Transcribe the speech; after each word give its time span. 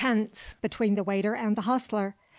between 0.63 0.95
the 0.95 1.03
waiter 1.03 1.35
and 1.35 1.55
Hostler. 1.59 2.15